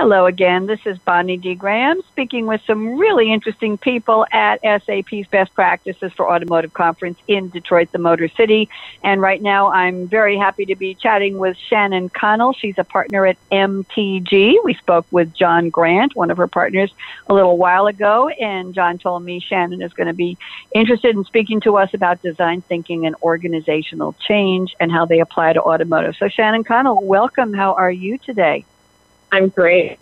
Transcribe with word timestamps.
Hello 0.00 0.24
again. 0.24 0.64
This 0.64 0.80
is 0.86 0.98
Bonnie 1.00 1.36
D. 1.36 1.54
Graham 1.54 2.00
speaking 2.08 2.46
with 2.46 2.62
some 2.66 2.96
really 2.96 3.30
interesting 3.30 3.76
people 3.76 4.24
at 4.32 4.58
SAP's 4.62 5.28
Best 5.28 5.54
Practices 5.54 6.10
for 6.14 6.32
Automotive 6.32 6.72
Conference 6.72 7.18
in 7.28 7.50
Detroit, 7.50 7.92
the 7.92 7.98
Motor 7.98 8.28
City. 8.28 8.70
And 9.04 9.20
right 9.20 9.42
now 9.42 9.70
I'm 9.70 10.08
very 10.08 10.38
happy 10.38 10.64
to 10.64 10.74
be 10.74 10.94
chatting 10.94 11.36
with 11.36 11.54
Shannon 11.58 12.08
Connell. 12.08 12.54
She's 12.54 12.76
a 12.78 12.84
partner 12.84 13.26
at 13.26 13.36
MTG. 13.52 14.64
We 14.64 14.72
spoke 14.72 15.04
with 15.10 15.34
John 15.34 15.68
Grant, 15.68 16.16
one 16.16 16.30
of 16.30 16.38
her 16.38 16.48
partners, 16.48 16.90
a 17.26 17.34
little 17.34 17.58
while 17.58 17.86
ago. 17.86 18.30
And 18.30 18.72
John 18.72 18.96
told 18.96 19.22
me 19.22 19.38
Shannon 19.38 19.82
is 19.82 19.92
going 19.92 20.06
to 20.06 20.14
be 20.14 20.38
interested 20.74 21.14
in 21.14 21.24
speaking 21.24 21.60
to 21.60 21.76
us 21.76 21.92
about 21.92 22.22
design 22.22 22.62
thinking 22.62 23.04
and 23.04 23.16
organizational 23.22 24.14
change 24.26 24.74
and 24.80 24.90
how 24.90 25.04
they 25.04 25.20
apply 25.20 25.52
to 25.52 25.60
automotive. 25.60 26.16
So, 26.16 26.28
Shannon 26.28 26.64
Connell, 26.64 27.04
welcome. 27.04 27.52
How 27.52 27.74
are 27.74 27.92
you 27.92 28.16
today? 28.16 28.64
I'm 29.32 29.48
great. 29.48 29.98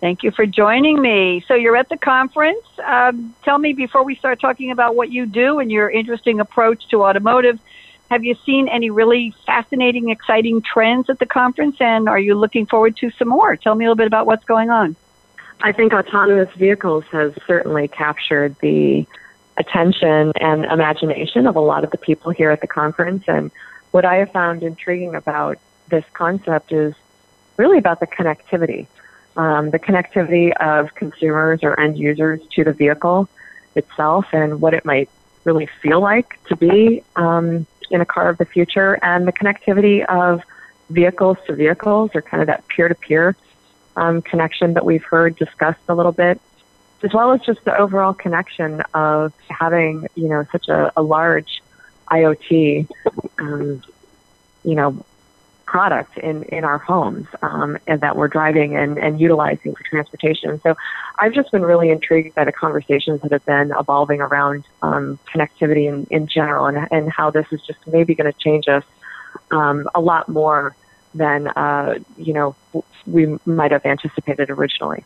Thank 0.00 0.22
you 0.22 0.30
for 0.30 0.44
joining 0.44 1.00
me. 1.00 1.42
So 1.48 1.54
you're 1.54 1.76
at 1.76 1.88
the 1.88 1.96
conference. 1.96 2.66
Um, 2.84 3.34
tell 3.42 3.58
me 3.58 3.72
before 3.72 4.04
we 4.04 4.14
start 4.14 4.40
talking 4.40 4.70
about 4.70 4.94
what 4.94 5.10
you 5.10 5.26
do 5.26 5.58
and 5.58 5.70
your 5.70 5.88
interesting 5.88 6.38
approach 6.38 6.86
to 6.88 7.02
automotive. 7.04 7.58
Have 8.10 8.22
you 8.22 8.36
seen 8.44 8.68
any 8.68 8.90
really 8.90 9.34
fascinating, 9.46 10.10
exciting 10.10 10.62
trends 10.62 11.10
at 11.10 11.18
the 11.18 11.26
conference, 11.26 11.76
and 11.80 12.08
are 12.08 12.18
you 12.18 12.34
looking 12.34 12.66
forward 12.66 12.96
to 12.98 13.10
some 13.12 13.28
more? 13.28 13.56
Tell 13.56 13.74
me 13.74 13.84
a 13.84 13.88
little 13.88 13.96
bit 13.96 14.06
about 14.06 14.26
what's 14.26 14.44
going 14.44 14.70
on. 14.70 14.94
I 15.62 15.72
think 15.72 15.92
autonomous 15.92 16.54
vehicles 16.56 17.04
has 17.10 17.32
certainly 17.46 17.88
captured 17.88 18.54
the 18.60 19.06
attention 19.56 20.32
and 20.38 20.66
imagination 20.66 21.46
of 21.46 21.56
a 21.56 21.60
lot 21.60 21.82
of 21.82 21.90
the 21.90 21.98
people 21.98 22.30
here 22.30 22.50
at 22.50 22.60
the 22.60 22.66
conference. 22.66 23.24
And 23.26 23.50
what 23.90 24.04
I 24.04 24.16
have 24.16 24.30
found 24.30 24.62
intriguing 24.62 25.14
about 25.14 25.56
this 25.88 26.04
concept 26.12 26.72
is 26.72 26.94
really 27.58 27.78
about 27.78 28.00
the 28.00 28.06
connectivity. 28.06 28.86
Um, 29.36 29.70
the 29.70 29.78
connectivity 29.78 30.52
of 30.56 30.94
consumers 30.94 31.60
or 31.62 31.78
end 31.78 31.98
users 31.98 32.40
to 32.52 32.64
the 32.64 32.72
vehicle 32.72 33.28
itself 33.74 34.26
and 34.32 34.60
what 34.62 34.72
it 34.72 34.84
might 34.84 35.10
really 35.44 35.66
feel 35.82 36.00
like 36.00 36.42
to 36.46 36.56
be 36.56 37.02
um, 37.16 37.66
in 37.90 38.00
a 38.00 38.06
car 38.06 38.28
of 38.28 38.38
the 38.38 38.46
future, 38.46 38.98
and 39.02 39.28
the 39.28 39.32
connectivity 39.32 40.04
of 40.06 40.42
vehicles 40.90 41.36
to 41.46 41.54
vehicles 41.54 42.10
or 42.14 42.22
kind 42.22 42.40
of 42.40 42.46
that 42.46 42.66
peer 42.68 42.88
to 42.88 42.94
peer 42.94 43.36
connection 44.24 44.74
that 44.74 44.84
we've 44.84 45.04
heard 45.04 45.36
discussed 45.36 45.80
a 45.88 45.94
little 45.94 46.12
bit, 46.12 46.40
as 47.02 47.12
well 47.12 47.32
as 47.32 47.40
just 47.42 47.64
the 47.64 47.76
overall 47.76 48.12
connection 48.12 48.82
of 48.94 49.32
having, 49.48 50.06
you 50.14 50.28
know, 50.28 50.44
such 50.52 50.68
a, 50.68 50.92
a 50.96 51.02
large 51.02 51.62
IoT, 52.10 52.88
um, 53.38 53.82
you 54.64 54.74
know, 54.74 55.04
product 55.76 56.16
in, 56.16 56.42
in 56.44 56.64
our 56.64 56.78
homes 56.78 57.26
um, 57.42 57.76
and 57.86 58.00
that 58.00 58.16
we're 58.16 58.28
driving 58.28 58.74
and, 58.74 58.96
and 58.96 59.20
utilizing 59.20 59.74
for 59.74 59.82
transportation. 59.82 60.58
So 60.62 60.74
I've 61.18 61.34
just 61.34 61.52
been 61.52 61.60
really 61.60 61.90
intrigued 61.90 62.34
by 62.34 62.44
the 62.46 62.52
conversations 62.64 63.20
that 63.20 63.30
have 63.30 63.44
been 63.44 63.72
evolving 63.78 64.22
around 64.22 64.64
um, 64.80 65.18
connectivity 65.30 65.86
in, 65.86 66.06
in 66.10 66.28
general 66.28 66.64
and, 66.64 66.88
and 66.90 67.12
how 67.12 67.30
this 67.30 67.46
is 67.52 67.60
just 67.60 67.78
maybe 67.86 68.14
going 68.14 68.32
to 68.32 68.38
change 68.38 68.68
us 68.68 68.84
um, 69.50 69.86
a 69.94 70.00
lot 70.00 70.30
more 70.30 70.74
than, 71.14 71.48
uh, 71.48 71.98
you 72.16 72.32
know, 72.32 72.56
we 73.06 73.36
might 73.44 73.72
have 73.72 73.84
anticipated 73.84 74.48
originally. 74.48 75.04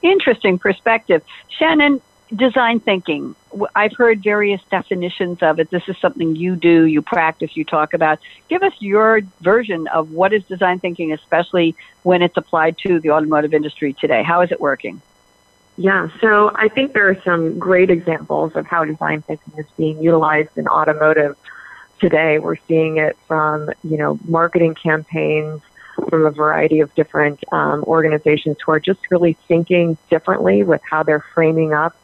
Interesting 0.00 0.60
perspective. 0.60 1.24
Shannon, 1.58 2.00
design 2.34 2.80
thinking. 2.80 3.34
I've 3.74 3.94
heard 3.96 4.22
various 4.22 4.60
definitions 4.70 5.42
of 5.42 5.58
it. 5.58 5.70
This 5.70 5.82
is 5.88 5.96
something 5.98 6.36
you 6.36 6.56
do, 6.56 6.84
you 6.84 7.02
practice, 7.02 7.56
you 7.56 7.64
talk 7.64 7.94
about. 7.94 8.18
Give 8.48 8.62
us 8.62 8.74
your 8.80 9.20
version 9.40 9.86
of 9.88 10.12
what 10.12 10.32
is 10.32 10.44
design 10.44 10.78
thinking, 10.78 11.12
especially 11.12 11.74
when 12.02 12.22
it's 12.22 12.36
applied 12.36 12.76
to 12.78 13.00
the 13.00 13.10
automotive 13.10 13.54
industry 13.54 13.94
today. 13.94 14.22
How 14.22 14.42
is 14.42 14.52
it 14.52 14.60
working? 14.60 15.00
Yeah, 15.76 16.08
so 16.20 16.50
I 16.54 16.68
think 16.68 16.92
there 16.92 17.08
are 17.08 17.22
some 17.22 17.58
great 17.58 17.88
examples 17.88 18.56
of 18.56 18.66
how 18.66 18.84
design 18.84 19.22
thinking 19.22 19.54
is 19.58 19.66
being 19.76 20.02
utilized 20.02 20.58
in 20.58 20.66
automotive 20.66 21.36
today. 22.00 22.40
We're 22.40 22.56
seeing 22.66 22.98
it 22.98 23.16
from, 23.28 23.70
you 23.84 23.96
know, 23.96 24.18
marketing 24.26 24.74
campaigns 24.74 25.62
from 26.08 26.26
a 26.26 26.30
variety 26.30 26.80
of 26.80 26.94
different 26.94 27.42
um, 27.52 27.84
organizations 27.84 28.56
who 28.64 28.72
are 28.72 28.80
just 28.80 29.00
really 29.10 29.34
thinking 29.46 29.96
differently 30.10 30.62
with 30.62 30.80
how 30.88 31.04
they're 31.04 31.24
framing 31.34 31.72
up 31.72 31.96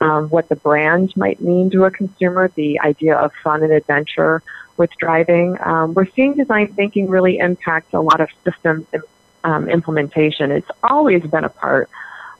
um, 0.00 0.28
what 0.28 0.48
the 0.48 0.56
brand 0.56 1.14
might 1.16 1.40
mean 1.40 1.70
to 1.70 1.84
a 1.84 1.90
consumer, 1.90 2.48
the 2.54 2.80
idea 2.80 3.16
of 3.16 3.32
fun 3.42 3.62
and 3.62 3.72
adventure 3.72 4.42
with 4.76 4.90
driving. 4.98 5.56
Um, 5.62 5.94
we're 5.94 6.06
seeing 6.06 6.34
design 6.34 6.72
thinking 6.72 7.08
really 7.08 7.38
impact 7.38 7.92
a 7.92 8.00
lot 8.00 8.20
of 8.20 8.28
system 8.44 8.86
um, 9.44 9.68
implementation. 9.68 10.50
It's 10.50 10.70
always 10.82 11.22
been 11.22 11.44
a 11.44 11.48
part 11.48 11.90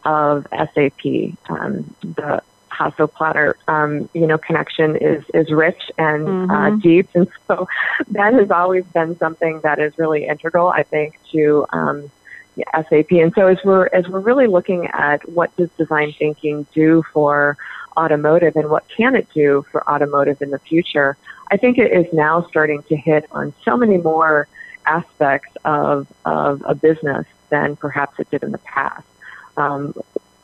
of 0.04 0.46
SAP. 0.50 1.34
Um, 1.48 1.94
the 2.00 2.42
Hasso 2.72 3.12
Plattner, 3.12 3.56
um, 3.68 4.08
you 4.14 4.26
know, 4.26 4.38
connection 4.38 4.96
is 4.96 5.22
is 5.34 5.50
rich 5.50 5.90
and 5.98 6.26
uh, 6.26 6.30
mm-hmm. 6.30 6.50
uh, 6.50 6.70
deep, 6.76 7.08
and 7.14 7.28
so 7.46 7.68
that 8.08 8.32
has 8.32 8.50
always 8.50 8.84
been 8.86 9.18
something 9.18 9.60
that 9.60 9.78
is 9.78 9.98
really 9.98 10.26
integral, 10.26 10.68
I 10.68 10.82
think, 10.82 11.18
to 11.32 11.66
um, 11.72 12.10
SAP. 12.72 13.12
And 13.12 13.32
so 13.34 13.46
as 13.46 13.58
we're 13.64 13.86
as 13.92 14.08
we're 14.08 14.20
really 14.20 14.46
looking 14.46 14.86
at 14.86 15.26
what 15.28 15.54
does 15.56 15.70
design 15.78 16.14
thinking 16.18 16.66
do 16.74 17.02
for 17.12 17.56
automotive 17.96 18.56
and 18.56 18.70
what 18.70 18.84
can 18.88 19.16
it 19.16 19.28
do 19.34 19.64
for 19.70 19.88
automotive 19.90 20.40
in 20.42 20.50
the 20.50 20.58
future, 20.58 21.16
I 21.50 21.56
think 21.56 21.78
it 21.78 21.92
is 21.92 22.12
now 22.12 22.46
starting 22.48 22.82
to 22.84 22.96
hit 22.96 23.26
on 23.32 23.52
so 23.64 23.76
many 23.76 23.98
more 23.98 24.48
aspects 24.86 25.56
of 25.64 26.06
of 26.24 26.62
a 26.66 26.74
business 26.74 27.26
than 27.50 27.76
perhaps 27.76 28.18
it 28.18 28.30
did 28.30 28.42
in 28.42 28.52
the 28.52 28.58
past. 28.58 29.06
Um, 29.56 29.94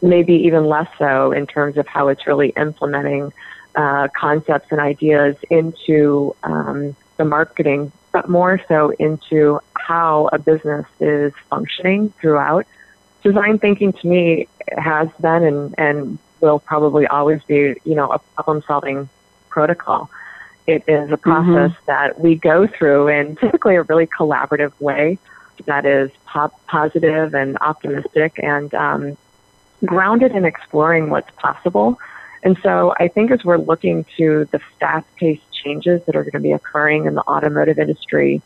maybe 0.02 0.34
even 0.34 0.66
less 0.66 0.88
so 0.98 1.32
in 1.32 1.46
terms 1.46 1.76
of 1.76 1.86
how 1.86 2.08
it's 2.08 2.26
really 2.26 2.50
implementing 2.50 3.32
uh, 3.76 4.08
concepts 4.08 4.68
and 4.70 4.80
ideas 4.80 5.36
into 5.50 6.34
um, 6.42 6.96
the 7.16 7.24
marketing, 7.24 7.92
but 8.12 8.28
more 8.28 8.60
so 8.68 8.90
into 8.98 9.60
how 9.86 10.28
a 10.32 10.38
business 10.38 10.86
is 11.00 11.32
functioning 11.48 12.12
throughout. 12.20 12.66
Design 13.22 13.58
thinking 13.58 13.92
to 13.92 14.06
me 14.06 14.48
has 14.76 15.08
been 15.20 15.44
and, 15.44 15.74
and 15.78 16.18
will 16.40 16.58
probably 16.58 17.06
always 17.06 17.42
be, 17.44 17.76
you 17.84 17.94
know, 17.94 18.10
a 18.10 18.18
problem 18.18 18.62
solving 18.66 19.08
protocol. 19.48 20.10
It 20.66 20.82
is 20.88 21.10
a 21.12 21.16
process 21.16 21.70
mm-hmm. 21.70 21.86
that 21.86 22.20
we 22.20 22.34
go 22.34 22.66
through 22.66 23.08
in 23.08 23.36
typically 23.36 23.76
a 23.76 23.82
really 23.82 24.06
collaborative 24.06 24.72
way 24.80 25.18
that 25.66 25.86
is 25.86 26.10
pop- 26.24 26.66
positive 26.66 27.34
and 27.34 27.56
optimistic 27.60 28.38
and 28.42 28.74
um, 28.74 29.16
grounded 29.84 30.32
in 30.32 30.44
exploring 30.44 31.10
what's 31.10 31.30
possible. 31.36 31.98
And 32.42 32.58
so 32.62 32.94
I 32.98 33.08
think 33.08 33.30
as 33.30 33.44
we're 33.44 33.58
looking 33.58 34.04
to 34.16 34.46
the 34.50 34.60
fast 34.80 35.06
paced 35.16 35.50
changes 35.52 36.02
that 36.06 36.16
are 36.16 36.22
going 36.22 36.32
to 36.32 36.40
be 36.40 36.52
occurring 36.52 37.06
in 37.06 37.14
the 37.14 37.22
automotive 37.22 37.78
industry 37.78 38.42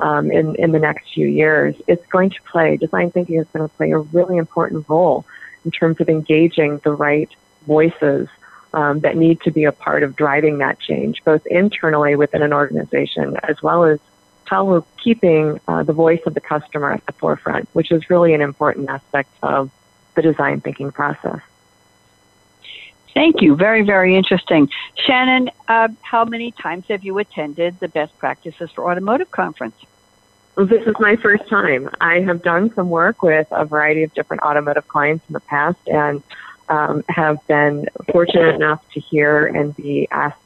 um, 0.00 0.30
in, 0.30 0.54
in 0.56 0.72
the 0.72 0.78
next 0.78 1.12
few 1.12 1.26
years, 1.26 1.74
it's 1.86 2.06
going 2.06 2.30
to 2.30 2.42
play, 2.42 2.76
design 2.76 3.10
thinking 3.10 3.36
is 3.36 3.46
going 3.52 3.68
to 3.68 3.74
play 3.76 3.92
a 3.92 3.98
really 3.98 4.36
important 4.36 4.88
role 4.88 5.24
in 5.64 5.70
terms 5.70 6.00
of 6.00 6.08
engaging 6.08 6.78
the 6.78 6.92
right 6.92 7.30
voices 7.66 8.28
um, 8.72 9.00
that 9.00 9.16
need 9.16 9.40
to 9.42 9.50
be 9.50 9.64
a 9.64 9.72
part 9.72 10.02
of 10.02 10.16
driving 10.16 10.58
that 10.58 10.78
change, 10.80 11.22
both 11.24 11.46
internally 11.46 12.16
within 12.16 12.42
an 12.42 12.52
organization 12.52 13.36
as 13.42 13.62
well 13.62 13.84
as 13.84 14.00
how 14.46 14.64
we're 14.64 14.82
keeping 15.02 15.60
uh, 15.68 15.82
the 15.82 15.92
voice 15.92 16.20
of 16.26 16.34
the 16.34 16.40
customer 16.40 16.92
at 16.92 17.04
the 17.06 17.12
forefront, 17.12 17.68
which 17.72 17.90
is 17.90 18.10
really 18.10 18.34
an 18.34 18.40
important 18.40 18.88
aspect 18.90 19.30
of 19.42 19.70
the 20.14 20.22
design 20.22 20.60
thinking 20.60 20.92
process. 20.92 21.40
Thank 23.14 23.42
you. 23.42 23.54
Very, 23.54 23.82
very 23.82 24.16
interesting. 24.16 24.68
Shannon, 25.06 25.50
uh, 25.68 25.88
how 26.02 26.24
many 26.24 26.50
times 26.50 26.84
have 26.88 27.04
you 27.04 27.18
attended 27.18 27.78
the 27.78 27.88
Best 27.88 28.16
Practices 28.18 28.70
for 28.72 28.90
Automotive 28.90 29.30
Conference? 29.30 29.76
This 30.56 30.86
is 30.86 30.94
my 31.00 31.16
first 31.16 31.48
time. 31.48 31.90
I 32.00 32.20
have 32.20 32.42
done 32.42 32.72
some 32.74 32.90
work 32.90 33.22
with 33.22 33.46
a 33.50 33.64
variety 33.64 34.02
of 34.02 34.14
different 34.14 34.42
automotive 34.42 34.86
clients 34.86 35.24
in 35.28 35.32
the 35.32 35.40
past 35.40 35.78
and 35.86 36.22
um, 36.68 37.04
have 37.08 37.44
been 37.46 37.86
fortunate 38.10 38.54
enough 38.54 38.82
to 38.92 39.00
hear 39.00 39.46
and 39.46 39.74
be 39.76 40.08
asked 40.10 40.38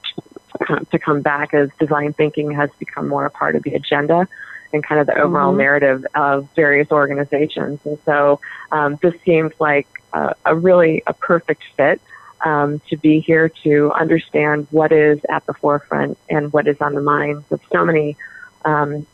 to 0.91 0.99
come 0.99 1.21
back 1.21 1.55
as 1.55 1.71
design 1.79 2.13
thinking 2.13 2.51
has 2.53 2.71
become 2.79 3.07
more 3.07 3.27
a 3.27 3.31
part 3.31 3.55
of 3.55 3.63
the 3.63 3.75
agenda 3.75 4.27
and 4.73 4.83
kind 4.83 5.01
of 5.01 5.07
the 5.07 5.19
overall 5.19 5.51
mm-hmm. 5.51 5.59
narrative 5.59 6.07
of 6.15 6.49
various 6.55 6.91
organizations. 6.91 7.81
And 7.85 7.99
so 8.05 8.41
um, 8.73 8.99
this 9.03 9.15
seems 9.25 9.53
like 9.59 9.87
a, 10.13 10.35
a 10.45 10.55
really 10.55 11.03
a 11.07 11.13
perfect 11.13 11.63
fit 11.77 12.01
um, 12.45 12.81
to 12.89 12.97
be 12.97 13.21
here 13.21 13.49
to 13.65 13.93
understand 13.93 14.67
what 14.71 14.93
is 14.93 15.21
at 15.29 15.45
the 15.47 15.55
forefront 15.55 16.19
and 16.29 16.53
what 16.53 16.67
is 16.67 16.81
on 16.81 16.95
the 16.95 17.01
minds 17.01 17.51
of 17.51 17.61
so 17.73 17.85
many 17.85 18.17
um, 18.65 19.07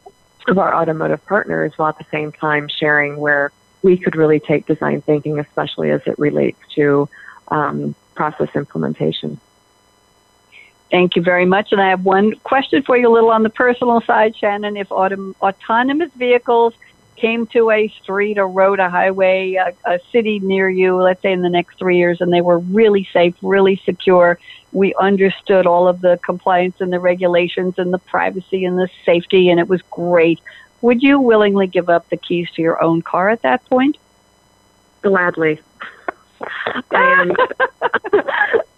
of 0.47 0.59
our 0.59 0.75
automotive 0.75 1.25
partners, 1.27 1.73
while 1.77 1.89
at 1.89 1.99
the 1.99 2.07
same 2.11 2.33
time 2.33 2.69
sharing 2.69 3.17
where 3.17 3.51
we 3.83 3.97
could 3.97 4.17
really 4.17 4.41
take 4.41 4.67
design 4.67 5.01
thinking, 5.01 5.39
especially 5.39 5.91
as 5.91 6.03
it 6.07 6.19
relates 6.19 6.59
to 6.75 7.09
um, 7.49 7.95
process 8.15 8.49
implementation. 8.55 9.41
Thank 10.91 11.17
you 11.17 11.23
very 11.23 11.45
much. 11.45 11.73
And 11.73 11.81
I 11.81 11.89
have 11.91 12.05
one 12.05 12.35
question 12.37 12.83
for 12.83 12.97
you, 12.97 13.09
a 13.09 13.13
little 13.13 13.31
on 13.31 13.43
the 13.43 13.51
personal 13.51 14.01
side, 14.03 14.37
Shannon. 14.37 14.77
If 14.77 14.91
autom- 14.91 15.35
autonomous 15.41 16.13
vehicles 16.13 16.75
came 17.17 17.47
to 17.49 17.71
a 17.71 17.89
street, 18.03 18.39
a 18.39 18.45
road, 18.45 18.81
a 18.81 18.91
highway, 18.91 19.55
a, 19.55 19.73
a 19.85 20.01
city 20.13 20.41
near 20.41 20.69
you, 20.69 20.97
let's 20.97 21.23
say 21.23 21.33
in 21.33 21.43
the 21.43 21.49
next 21.49 21.79
three 21.79 21.97
years, 21.97 22.21
and 22.21 22.33
they 22.33 22.41
were 22.41 22.59
really 22.59 23.09
safe, 23.13 23.35
really 23.43 23.81
secure. 23.85 24.39
We 24.73 24.95
understood 24.95 25.67
all 25.67 25.89
of 25.89 26.01
the 26.01 26.19
compliance 26.25 26.81
and 26.81 26.93
the 26.93 27.01
regulations 27.01 27.75
and 27.79 27.93
the 27.93 27.99
privacy 27.99 28.65
and 28.65 28.79
the 28.79 28.89
safety, 29.05 29.51
and 29.51 29.61
it 29.61 29.69
was 29.69 29.83
great. 29.91 30.41
Would 30.81 31.03
you 31.03 31.21
willingly 31.21 31.67
give 31.67 31.89
up 31.89 32.09
the 32.11 32.17
keys 32.17 32.49
to 32.57 32.63
your 32.63 32.83
own 32.83 33.03
car 33.03 33.31
at 33.31 33.43
that 33.43 33.65
point? 33.67 33.97
Gladly. 35.03 35.61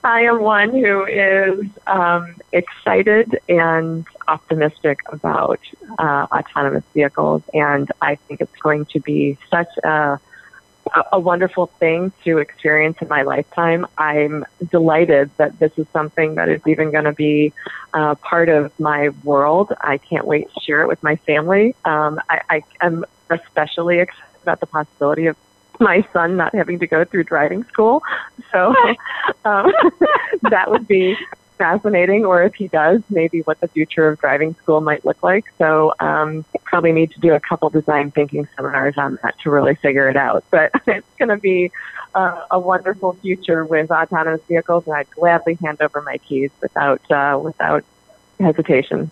I 0.06 0.20
am 0.20 0.40
one 0.40 0.70
who 0.70 1.04
is 1.04 1.66
um, 1.88 2.36
excited 2.52 3.40
and 3.48 4.06
optimistic 4.28 5.00
about 5.08 5.58
uh, 5.98 6.28
autonomous 6.30 6.84
vehicles, 6.94 7.42
and 7.52 7.90
I 8.00 8.14
think 8.14 8.40
it's 8.40 8.54
going 8.62 8.84
to 8.86 9.00
be 9.00 9.36
such 9.50 9.66
a 9.82 10.20
a 11.10 11.18
wonderful 11.18 11.66
thing 11.66 12.12
to 12.22 12.38
experience 12.38 12.96
in 13.00 13.08
my 13.08 13.22
lifetime. 13.22 13.88
I'm 13.98 14.44
delighted 14.70 15.30
that 15.36 15.58
this 15.58 15.72
is 15.76 15.88
something 15.92 16.36
that 16.36 16.48
is 16.48 16.60
even 16.64 16.92
going 16.92 17.06
to 17.06 17.12
be 17.12 17.52
uh, 17.92 18.14
part 18.14 18.48
of 18.48 18.78
my 18.78 19.08
world. 19.24 19.72
I 19.80 19.98
can't 19.98 20.24
wait 20.24 20.46
to 20.54 20.60
share 20.60 20.82
it 20.82 20.86
with 20.86 21.02
my 21.02 21.16
family. 21.16 21.74
Um, 21.84 22.20
I, 22.30 22.40
I 22.48 22.62
am 22.80 23.04
especially 23.28 23.98
excited 23.98 24.42
about 24.44 24.60
the 24.60 24.66
possibility 24.66 25.26
of 25.26 25.36
my 25.80 26.06
son 26.12 26.36
not 26.36 26.54
having 26.54 26.78
to 26.80 26.86
go 26.86 27.04
through 27.04 27.24
driving 27.24 27.64
school. 27.64 28.02
So 28.52 28.74
um, 29.44 29.72
that 30.50 30.70
would 30.70 30.86
be 30.86 31.16
fascinating. 31.56 32.24
Or 32.24 32.42
if 32.42 32.54
he 32.54 32.68
does, 32.68 33.02
maybe 33.10 33.40
what 33.40 33.60
the 33.60 33.68
future 33.68 34.08
of 34.08 34.18
driving 34.18 34.54
school 34.54 34.80
might 34.80 35.04
look 35.04 35.22
like. 35.22 35.46
So 35.58 35.92
um, 36.00 36.44
probably 36.64 36.92
need 36.92 37.10
to 37.12 37.20
do 37.20 37.34
a 37.34 37.40
couple 37.40 37.70
design 37.70 38.10
thinking 38.10 38.46
seminars 38.56 38.94
on 38.96 39.18
that 39.22 39.38
to 39.40 39.50
really 39.50 39.74
figure 39.74 40.08
it 40.08 40.16
out. 40.16 40.44
But 40.50 40.72
it's 40.86 41.06
going 41.18 41.30
to 41.30 41.38
be 41.38 41.70
uh, 42.14 42.44
a 42.50 42.58
wonderful 42.58 43.14
future 43.14 43.64
with 43.64 43.90
autonomous 43.90 44.42
vehicles, 44.48 44.86
and 44.86 44.96
I'd 44.96 45.10
gladly 45.10 45.54
hand 45.62 45.80
over 45.80 46.00
my 46.02 46.18
keys 46.18 46.50
without 46.60 47.10
uh, 47.10 47.38
without 47.42 47.84
hesitation. 48.38 49.10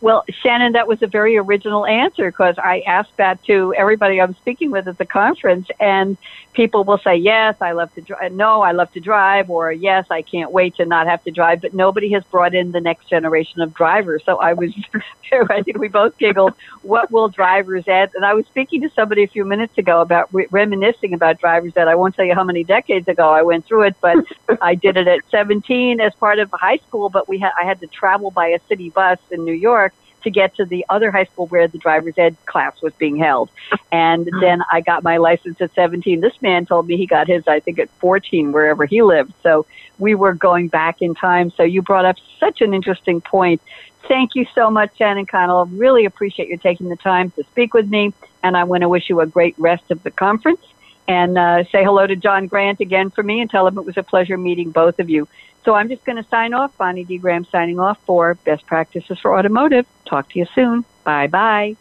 Well, 0.00 0.24
Shannon, 0.30 0.72
that 0.72 0.86
was 0.86 1.02
a 1.02 1.08
very 1.08 1.36
original 1.38 1.84
answer 1.84 2.30
because 2.30 2.54
I 2.56 2.82
asked 2.86 3.16
that 3.16 3.42
to 3.44 3.74
everybody 3.76 4.20
I'm 4.20 4.34
speaking 4.34 4.70
with 4.70 4.86
at 4.86 4.96
the 4.96 5.04
conference, 5.04 5.66
and 5.80 6.16
people 6.52 6.84
will 6.84 6.98
say, 6.98 7.16
"Yes, 7.16 7.56
I 7.60 7.72
love 7.72 7.92
to 7.94 8.00
drive." 8.00 8.30
No, 8.32 8.62
I 8.62 8.70
love 8.70 8.92
to 8.92 9.00
drive, 9.00 9.50
or 9.50 9.72
"Yes, 9.72 10.06
I 10.08 10.22
can't 10.22 10.52
wait 10.52 10.76
to 10.76 10.84
not 10.86 11.08
have 11.08 11.24
to 11.24 11.32
drive." 11.32 11.62
But 11.62 11.74
nobody 11.74 12.12
has 12.12 12.22
brought 12.24 12.54
in 12.54 12.70
the 12.70 12.80
next 12.80 13.08
generation 13.08 13.60
of 13.60 13.74
drivers. 13.74 14.22
So 14.24 14.36
I 14.36 14.52
was, 14.52 14.72
I 15.32 15.62
think 15.62 15.78
we 15.78 15.88
both 15.88 16.16
giggled. 16.16 16.54
What 16.82 17.10
will 17.10 17.28
drivers 17.28 17.88
ed? 17.88 18.10
And 18.14 18.24
I 18.24 18.34
was 18.34 18.46
speaking 18.46 18.82
to 18.82 18.90
somebody 18.90 19.24
a 19.24 19.28
few 19.28 19.44
minutes 19.44 19.76
ago 19.78 20.00
about 20.00 20.32
re- 20.32 20.46
reminiscing 20.52 21.12
about 21.12 21.40
drivers 21.40 21.76
ed. 21.76 21.88
I 21.88 21.96
won't 21.96 22.14
tell 22.14 22.24
you 22.24 22.36
how 22.36 22.44
many 22.44 22.62
decades 22.62 23.08
ago 23.08 23.30
I 23.30 23.42
went 23.42 23.66
through 23.66 23.82
it, 23.82 23.96
but 24.00 24.24
I 24.62 24.76
did 24.76 24.96
it 24.96 25.08
at 25.08 25.28
17 25.32 26.00
as 26.00 26.14
part 26.14 26.38
of 26.38 26.50
high 26.52 26.78
school. 26.86 27.08
But 27.08 27.28
we 27.28 27.38
had 27.40 27.50
I 27.60 27.64
had 27.64 27.80
to 27.80 27.88
travel 27.88 28.30
by 28.30 28.46
a 28.48 28.60
city 28.68 28.90
bus 28.90 29.18
in 29.32 29.44
New 29.44 29.52
York 29.52 29.87
to 30.28 30.40
get 30.40 30.54
to 30.56 30.64
the 30.64 30.84
other 30.88 31.10
high 31.10 31.24
school 31.24 31.46
where 31.46 31.66
the 31.66 31.78
driver's 31.78 32.16
ed 32.18 32.36
class 32.46 32.80
was 32.82 32.92
being 32.94 33.16
held. 33.16 33.48
And 33.90 34.26
mm-hmm. 34.26 34.40
then 34.40 34.62
I 34.70 34.80
got 34.82 35.02
my 35.02 35.16
license 35.16 35.60
at 35.60 35.74
17. 35.74 36.20
This 36.20 36.40
man 36.42 36.66
told 36.66 36.86
me 36.86 36.96
he 36.96 37.06
got 37.06 37.26
his, 37.26 37.46
I 37.48 37.60
think, 37.60 37.78
at 37.78 37.88
14, 37.98 38.52
wherever 38.52 38.84
he 38.84 39.02
lived. 39.02 39.32
So 39.42 39.66
we 39.98 40.14
were 40.14 40.34
going 40.34 40.68
back 40.68 41.00
in 41.00 41.14
time. 41.14 41.50
So 41.50 41.62
you 41.62 41.82
brought 41.82 42.04
up 42.04 42.16
such 42.38 42.60
an 42.60 42.74
interesting 42.74 43.20
point. 43.20 43.62
Thank 44.06 44.34
you 44.34 44.46
so 44.54 44.70
much, 44.70 44.96
Shannon 44.96 45.26
Connell. 45.26 45.66
Really 45.66 46.04
appreciate 46.04 46.48
you 46.48 46.56
taking 46.56 46.88
the 46.88 46.96
time 46.96 47.30
to 47.32 47.44
speak 47.44 47.74
with 47.74 47.88
me. 47.88 48.12
And 48.42 48.56
I 48.56 48.64
want 48.64 48.82
to 48.82 48.88
wish 48.88 49.08
you 49.08 49.20
a 49.20 49.26
great 49.26 49.54
rest 49.58 49.90
of 49.90 50.02
the 50.02 50.10
conference. 50.10 50.60
And 51.08 51.38
uh, 51.38 51.64
say 51.64 51.82
hello 51.82 52.06
to 52.06 52.16
John 52.16 52.46
Grant 52.48 52.80
again 52.80 53.08
for 53.08 53.22
me 53.22 53.40
and 53.40 53.50
tell 53.50 53.66
him 53.66 53.78
it 53.78 53.86
was 53.86 53.96
a 53.96 54.02
pleasure 54.02 54.36
meeting 54.36 54.70
both 54.70 54.98
of 55.00 55.08
you. 55.08 55.26
So 55.68 55.74
I'm 55.74 55.90
just 55.90 56.02
going 56.06 56.16
to 56.16 56.26
sign 56.30 56.54
off. 56.54 56.74
Bonnie 56.78 57.04
D. 57.04 57.18
Graham 57.18 57.44
signing 57.44 57.78
off 57.78 57.98
for 58.06 58.36
Best 58.36 58.66
Practices 58.66 59.18
for 59.20 59.38
Automotive. 59.38 59.84
Talk 60.06 60.30
to 60.30 60.38
you 60.38 60.46
soon. 60.54 60.86
Bye 61.04 61.26
bye. 61.26 61.76